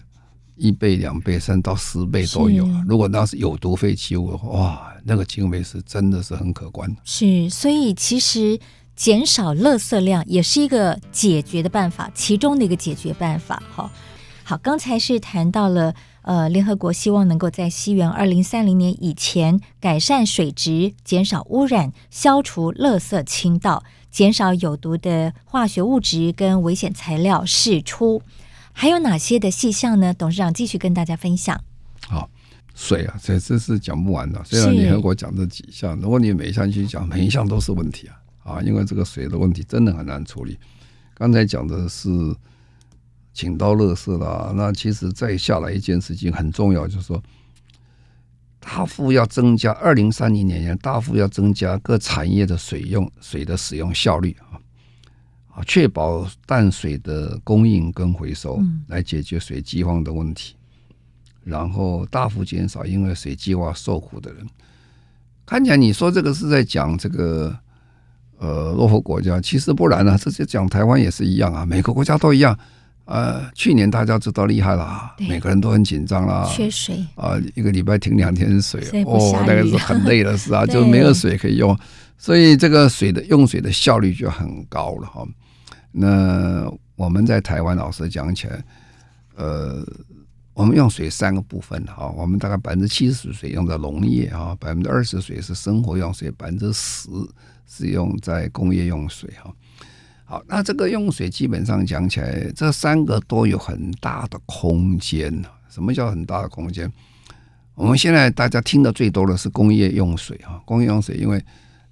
[0.62, 2.68] 一倍、两倍，甚至到十倍都有。
[2.86, 7.00] 如果那是有毒废弃物的话，哇，那个经费是真的是很可观的。
[7.02, 8.60] 是，所以其实
[9.00, 13.62] 减少垃圾量也是一个解决的办法，其中的一个解决办法。
[13.74, 13.90] 哈，
[14.44, 28.20] 好，刚才是谈到了，呃，联合国希望能够在西元二零三零年以前改善水质、减少污染、消除垃圾倾倒、减少有毒的化学物质跟危险材料释出。
[28.72, 30.12] 还有哪些的细项呢？
[30.12, 31.58] 董事长继续跟大家分享。
[32.06, 32.28] 好，
[32.74, 34.44] 水啊，这这是讲不完的。
[34.44, 38.60] 虽然联合国讲这几项，如果你每一项去讲，每一项都是问题啊啊！
[38.62, 40.58] 因为这个水的问题真的很难处理。
[41.14, 42.08] 刚才讲的是
[43.32, 47.22] 请到乐色啦，那其实再下来一件事情很重要，就是说
[48.58, 54.60] 大幅要增加，二零三零年大幅要增加各产业的水用水的使用效率啊。
[55.52, 60.54] 啊，确保淡水的供应跟回收，来解决水饥荒的问题，
[61.42, 64.46] 然后大幅减少因为水计划受苦的人。
[65.44, 67.58] 看起来你说这个是在讲这个
[68.40, 72.58] 呃落后国家，其实不然啊，这些讲台湾也是一样啊，每个国家都一样。
[73.06, 81.76] 呃，去年大家知道厉害了，每个人都很紧张啦，缺水啊，一个礼拜停两天水，哦，那个是很累的事啊， 就没有水可以用。
[82.16, 85.26] 所以这个水的用水的效率就很高了哈。
[85.90, 88.64] 那我们在台湾老师讲起来，
[89.34, 89.84] 呃，
[90.54, 92.06] 我们用水三个部分哈。
[92.16, 97.08] 我们大概百分之七十水用在农业啊，百分之二十水是生活用水，百分之十
[97.70, 99.54] 是用在工业用水哈。
[100.24, 105.32] 好，那这个用水基本上讲起来，这三个都有很大的空间。
[105.68, 106.92] 什么叫很大的空间？
[107.74, 111.40] 我们现在大家听的最多的是工业用水哈，工业用水因为。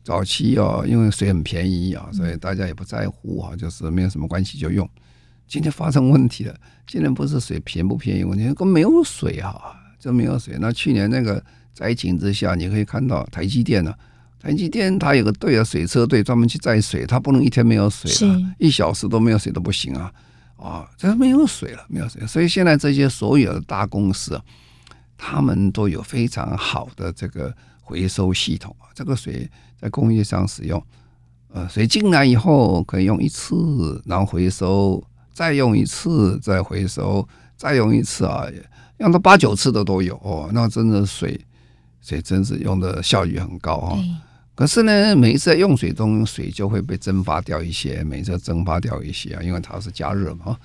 [0.05, 4.89] 早期哦，因为水很便宜啊，所以大家也不在乎啊，就是没有什么关系就用。
[5.47, 6.57] 今天发生问题了，
[6.87, 9.55] 今天不是水便不便宜问题，根本没有水啊，
[9.99, 10.57] 就没有水。
[10.59, 13.93] 那去年那个灾情之下，你可以看到台积电呢，
[14.49, 20.11] 台积电它有个队啊，水车队专门去载水，它不能一天没有水了，一小时都没有水都不行啊。
[20.57, 22.27] 啊，这没有水了，没有水。
[22.27, 24.43] 所以现在这些所有的大公司啊，
[25.19, 28.89] 他们都有非常好的这个回收系统啊。
[28.95, 29.47] 这个水
[29.79, 30.83] 在工业上使用，
[31.53, 38.47] 呃，水进来以后可以用一次，然后回收，再用一次，再回收，再用一次啊，
[38.97, 40.49] 用到八九次的都有哦。
[40.55, 41.39] 那真的水，
[42.01, 43.99] 水真是用的效率很高啊。
[44.59, 50.59] 可是呢，每一次在用水中，水就会被蒸发掉一些，每次蒸发掉一些啊，因为它是加热嘛，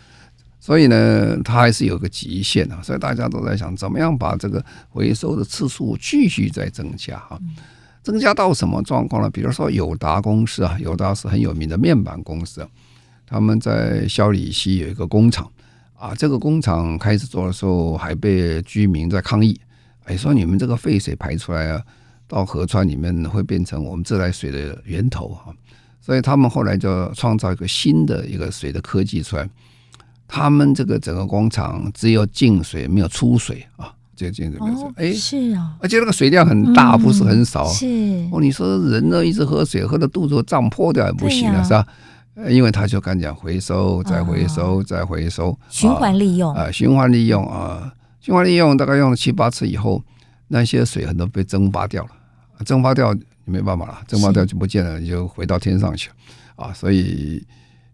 [0.60, 2.82] 所以呢，它还是有个极限啊。
[2.82, 7.38] 所以大家都在想，怎么样把这个回收的次数继续再增加啊？
[8.02, 9.30] 增加到什么状况呢？
[9.30, 12.68] 比如说友达公司啊，友达是很有名的面板公司，
[13.28, 15.48] 他们在肖里西有一个工厂
[15.96, 19.62] 啊，这个工厂开始做的时候还被居民在抗议，
[20.06, 21.80] 哎，说你们这个废水排出来啊。
[22.28, 25.54] 到河川里面会变成我们自来水的源头哈，
[26.02, 29.50] 所以他们后来就创造一个新的一个水的科技出来。
[30.28, 35.12] 他们这个整个工厂只有进水没有出水啊，就进水没有出水。
[35.12, 37.68] 哎，是啊，而且那个水量很大，不是很少。
[37.68, 37.86] 是
[38.32, 41.86] 哦，你说人呢一直喝水，喝的肚子胀破掉也不行了，是吧？
[42.50, 50.02] 因为他就敢讲回收，再回收，再回收，循环利用啊，循环利用啊，循环利用大概用了七八次以后，
[50.48, 52.12] 那些水很多被蒸发掉了。
[52.66, 56.16] 蒸发掉你没办法了，蒸发掉就不见了，你就回到天上去了
[56.56, 56.72] 啊！
[56.72, 57.46] 所以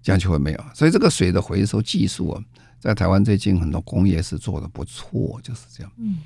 [0.03, 0.63] 这样就会没有。
[0.75, 2.43] 所以这个水的回收技术啊，
[2.79, 5.91] 在台湾最近很多工业是做的不错，就是这样。
[5.97, 6.19] 嗯，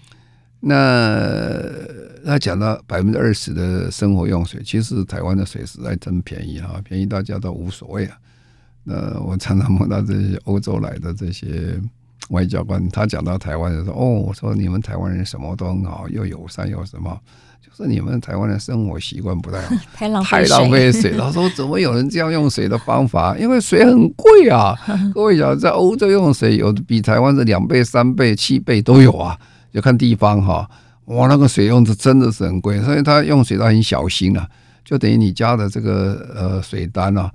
[0.59, 8.17] 那他讲到百分之二十的生活用水，其实台湾的水实在真便宜啊，便宜大家都无所谓啊。
[8.84, 11.80] 那我常常碰到这些欧洲来的这些
[12.30, 17.17] 外交官，他讲到台湾的时候，哦，我说你们台湾人什么都很好，又友善又什么。
[17.61, 21.17] 就是你们台湾的生活习惯不太好，太 浪太浪费水。
[21.17, 23.36] 他说：“怎么有人这样用水的方法？
[23.38, 24.76] 因为水很贵啊！
[25.15, 29.38] 各位晓得，在欧洲用水有比台湾的两倍、三倍、七倍都有啊，
[29.74, 30.69] 就看地方哈。
[31.05, 34.47] 哇，那个水用的真的是很贵，所以他用水都很小心啊。
[34.84, 37.32] 就等于你家的这个呃水单啊，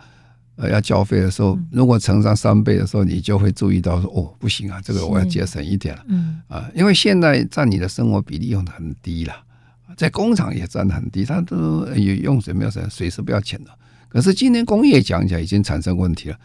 [0.59, 6.03] 呃要交费的时候，如果乘上三倍的时候，你就会注意到说哦，不行啊，这个我要节省一点了。
[6.09, 9.35] 嗯啊，因为现在占你的生活比例用的很低了。”
[9.97, 13.71] 在工厂也占的很低，它都有用水没有水，水是不要钱的。
[14.09, 16.37] 可是今天工业讲起来已经产生问题了，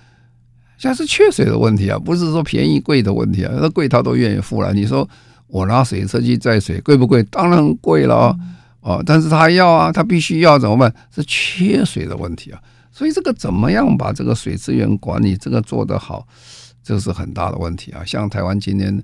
[0.78, 4.74] 现在是缺水的问题啊，不是说便宜贵的问题啊，那贵他都愿意付了。
[4.74, 5.08] 你说
[5.46, 7.22] 我拿水车去载水贵不贵？
[7.24, 8.36] 当然贵了
[8.80, 10.92] 哦，但是他要啊，他必须要怎么办？
[11.14, 12.60] 是缺水的问题啊。
[12.94, 16.26] 所以这个怎么样把这个水资源管理这个做得好，
[16.84, 18.06] 这是很大的问题啊。
[18.06, 19.04] 像台湾今天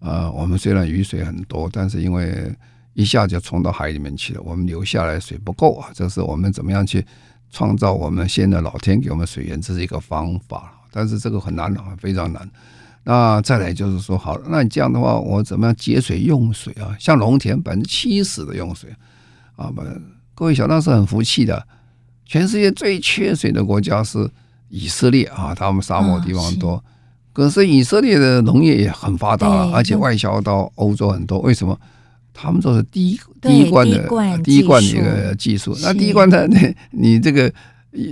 [0.00, 2.52] 呃，我们虽然雨水很多，但是因为
[2.94, 5.88] 一下就冲到海里面去了，我们留下来水不够啊！
[5.94, 7.06] 这是我们怎么样去
[7.48, 12.50] 创造我们现在老天给我们水源，这是一个方法，但是这个很难啊，非常难。
[13.04, 16.96] 那再来就是说，好，那你这样的话，我怎么样节水用水啊？
[16.98, 18.90] 像农田百分之七十的用水
[19.54, 19.80] 啊，不，
[20.34, 21.64] 各位小张是很服气的。
[22.28, 24.30] 全世界最缺水的国家是
[24.68, 26.84] 以色列啊，他们沙漠地方多，
[27.32, 31.40] 可是以色列的农业也很发达，而且外销到欧洲很多。
[31.40, 31.76] 为什么？
[32.40, 34.06] 他们都是滴滴灌的
[34.44, 37.52] 滴灌的一个技术，那滴灌的你你这个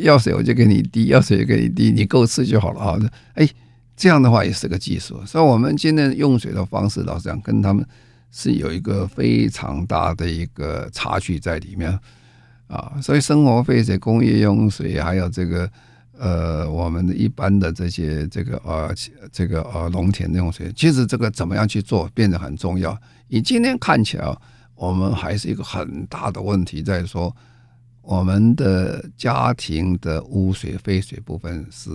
[0.03, 2.99] 要水我就给你滴，要水给你滴，你够吃就好了啊！
[3.35, 3.49] 哎，
[3.97, 5.25] 这样的话也是个技术。
[5.25, 7.87] 所以，我们今天用水的方式，老实讲，跟他们
[8.33, 11.97] 是有一个非常大的一个差距在里面
[12.69, 12.99] 啊。
[13.03, 15.71] 所以，生活废水、工业用水，还有这个
[16.19, 18.95] 呃，我们的一般的这些这个呃
[19.31, 22.99] 这个呃农田用水，其实这个怎么样去做，变得很重要。
[23.29, 24.37] 你今天看起来，
[24.75, 27.35] 我们还是一个很大的问题，在说
[28.03, 31.91] 我们的家庭的污水、废水部分是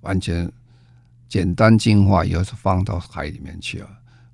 [0.00, 0.50] 完全
[1.28, 3.88] 简单净化以后是放到海里面去啊，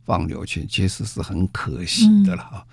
[0.04, 2.64] 放流去，其实是很可惜的了啊。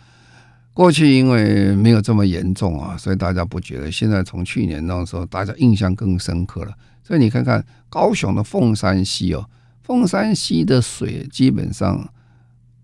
[0.76, 3.90] 过去因为没有这么严重啊，所以大家不觉得。
[3.90, 6.74] 现在从去年那时候，大家印象更深刻了。
[7.02, 9.50] 所以你看看高雄的凤山溪哦，
[9.82, 12.08] 凤山溪的水基本上。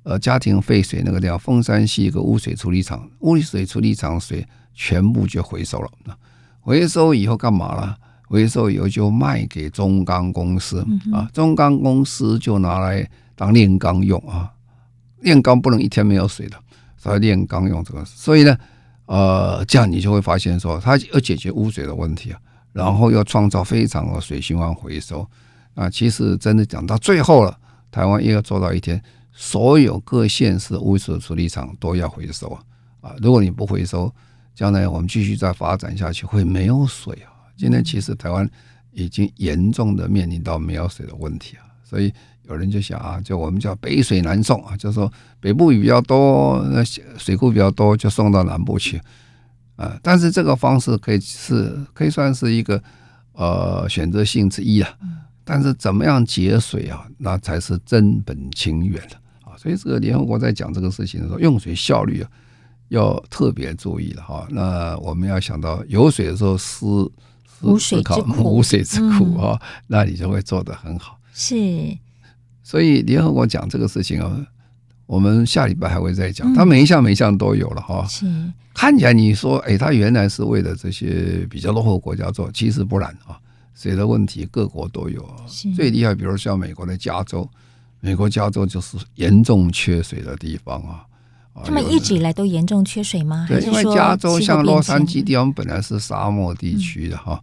[0.04, 5.92] 呃，家庭废水那个地方，凤山溪一个污水处理厂，污水处理厂水全部就回收了。
[6.60, 7.96] 回收以后干嘛了？
[8.24, 10.84] 回收以后就卖给中钢公司
[11.14, 14.52] 啊，中钢公司就拿来当炼钢用啊。
[15.20, 16.58] 炼钢不能一天没有水的，
[17.02, 18.06] 所以炼钢用这个。
[18.06, 18.56] 所以呢，
[19.06, 22.39] 呃，这样你就会发现说，它要解决污水的问题啊，
[22.72, 25.28] 然后要创造非常的水循环回收
[25.74, 25.89] 啊。
[25.89, 27.58] 其实真的讲到最后了，
[27.89, 29.02] 台湾又要做到一天。
[29.34, 32.62] 所有各县市污水处理厂都要回收啊！
[32.99, 34.14] 啊，如果你不回收，
[34.54, 37.32] 将来我们继续再发展下去会没有水啊！
[37.56, 38.47] 今天其实台湾
[38.91, 41.64] 已经严重的面临到没有水的问题啊。
[41.82, 42.14] 所以
[42.52, 46.84] 有人就想啊，就我们叫北水南送啊，就是说北部雨比较多，那
[47.18, 49.02] 水库比较多，就送到南部去
[49.78, 49.97] 啊。
[50.04, 52.82] 但是这个方式可以是可以算是一个
[53.34, 54.89] 呃选择性之一啊。
[55.43, 59.16] 但是怎么样节水啊，那才是真本清源的
[59.49, 59.58] 啊。
[59.58, 62.30] 所以这个联合国在讲这个事情的时候，用水效率啊。
[62.91, 67.10] 要特别注意了哈，那我们要想到有水的时候思
[67.47, 71.18] 思思考无水之苦啊，那你就会做得很好。
[71.34, 71.56] 是，
[72.64, 74.38] 所以联合国讲这个事情啊，
[75.05, 76.53] 我们下礼拜还会再讲。
[76.53, 78.05] 它每一项每一项都有了哈。
[78.07, 78.26] 是，
[78.74, 83.39] 看起来你说哎，它原来是为了这些比较落后国家做，其实不然啊。
[83.74, 85.28] 水的问题各国都有，
[85.76, 87.49] 最厉害，比如像美国的加州，
[87.99, 91.03] 美国加州就是严重缺水的地方啊。
[91.66, 93.45] 他们一直以来都严重缺水吗？
[93.49, 97.41] 对，因为加州像洛杉矶地方本来是沙漠地区的哈，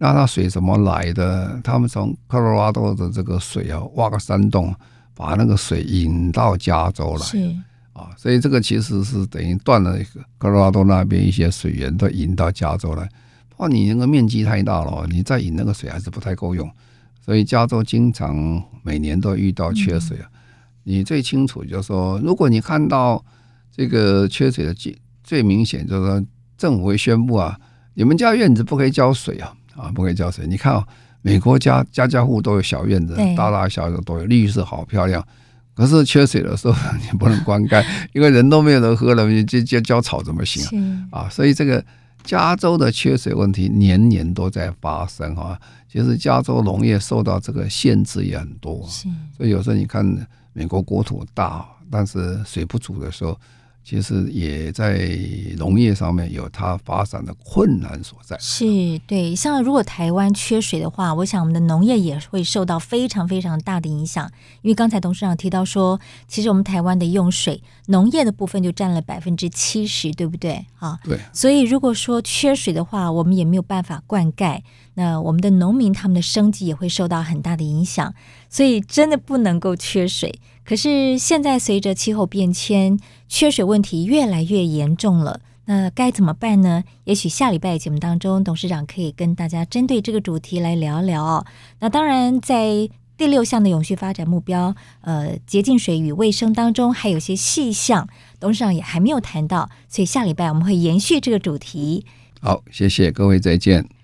[0.00, 1.60] 那那水怎么来的？
[1.62, 4.74] 他们从科罗拉多的这个水啊，挖个山洞，
[5.14, 7.26] 把那个水引到加州来。
[7.26, 7.38] 是
[7.92, 13.06] 啊，所以这个其实是等于断了一个科罗拉多那边一些水源都引到加州来。
[13.58, 16.68] 哇，你那个面积太大了，你再引那个水还是不太够用，
[17.24, 20.26] 所以加州经常每年都遇到缺水啊。
[20.84, 23.24] 你最清楚就是说，如果你看到。
[23.72, 26.26] 这个缺水的最最明显就是说，
[26.58, 27.56] 政府会宣布啊，
[27.94, 30.46] 你们家院子不可以浇水啊，啊，不可以浇水。
[30.46, 30.86] 你看啊，
[31.22, 35.24] 美国家家家户都有小院子，大大小小都有，绿色好漂亮。
[35.74, 41.22] 可是缺水的时候， 你不能灌溉，因为人都没有人喝了，你这这浇草怎么行啊？
[41.22, 41.82] 啊，所以这个
[42.22, 45.58] 加州的缺水问题年年都在发生啊。
[45.90, 48.86] 其实加州农业受到这个限制也很多，
[49.36, 50.04] 所以有时候你看
[50.52, 53.38] 美国国土大，但是水不足的时候。
[53.82, 55.10] 其实也在
[55.56, 58.36] 农业上面有它发展的困难所在。
[58.38, 58.64] 是
[59.06, 64.30] 对，像如果台湾缺水的话，我想我们的农业也会受到非常非常大的影响。
[64.62, 70.64] 因为刚才董事长提到说，其实我们台湾的用水农业的部分就占了百分之七十，对不对？
[70.78, 71.18] 啊，对。
[71.32, 74.60] 所以如果说缺水的话，我们也没有办法灌溉，
[74.94, 78.14] 那我们的农民他们的生计也会受到很大的影响。
[78.48, 80.38] 所以真的不能够缺水。
[80.70, 82.96] 可是现在随着气候变迁，
[83.28, 85.40] 缺水问题越来越严重了。
[85.64, 86.84] 那该怎么办呢？
[87.02, 91.44] 也许下礼拜节目当中，董事长可以跟大家针对这个主题来聊聊。
[91.80, 98.08] 那当然，在第六项的永续发展目标，呃，洁净水与卫生当中，还有些细项，
[98.38, 99.68] 董事长也还没有谈到。
[99.88, 102.06] 所以下礼拜我们会延续这个主题。
[102.40, 103.99] 好，谢谢各位，再见。